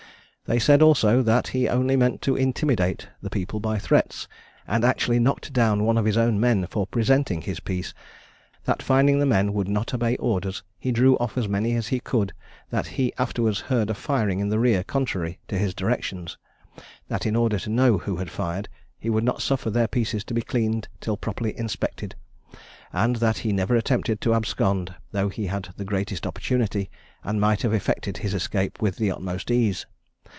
They 0.45 0.59
said, 0.59 0.81
also, 0.81 1.21
that 1.21 1.47
he 1.49 1.69
only 1.69 1.95
meant 1.95 2.21
to 2.23 2.35
intimidate 2.35 3.07
the 3.21 3.29
people 3.29 3.61
by 3.61 3.79
threats, 3.79 4.27
and 4.67 4.83
actually 4.83 5.17
knocked 5.17 5.53
down 5.53 5.85
one 5.85 5.97
of 5.97 6.03
his 6.03 6.17
own 6.17 6.41
men 6.41 6.67
for 6.67 6.85
presenting 6.85 7.41
his 7.43 7.61
piece; 7.61 7.93
that 8.65 8.83
finding 8.83 9.19
the 9.19 9.25
men 9.25 9.53
would 9.53 9.69
not 9.69 9.93
obey 9.93 10.17
orders, 10.17 10.61
he 10.77 10.91
drew 10.91 11.17
off 11.19 11.37
as 11.37 11.47
many 11.47 11.73
as 11.77 11.87
he 11.87 12.01
could; 12.01 12.33
that 12.69 12.85
he 12.85 13.13
afterwards 13.17 13.61
heard 13.61 13.89
a 13.89 13.93
firing 13.93 14.41
in 14.41 14.49
the 14.49 14.59
rear 14.59 14.83
contrary 14.83 15.39
to 15.47 15.57
his 15.57 15.73
directions; 15.73 16.37
that 17.07 17.25
in 17.25 17.37
order 17.37 17.57
to 17.59 17.69
know 17.69 17.99
who 17.99 18.17
had 18.17 18.29
fired, 18.29 18.67
he 18.99 19.09
would 19.09 19.23
not 19.23 19.41
suffer 19.41 19.69
their 19.69 19.87
pieces 19.87 20.21
to 20.25 20.33
be 20.33 20.41
cleaned 20.41 20.89
till 20.99 21.15
properly 21.15 21.57
inspected; 21.57 22.13
and 22.91 23.17
that 23.17 23.37
he 23.37 23.53
never 23.53 23.77
attempted 23.77 24.19
to 24.19 24.33
abscond, 24.33 24.93
though 25.13 25.29
he 25.29 25.45
had 25.47 25.69
the 25.77 25.85
greatest 25.85 26.27
opportunity, 26.27 26.89
and 27.23 27.39
might 27.39 27.61
have 27.61 27.73
effected 27.73 28.17
his 28.17 28.33
escape 28.33 28.81
with 28.81 28.97
the 28.97 29.09
utmost 29.09 29.49
ease. 29.49 29.85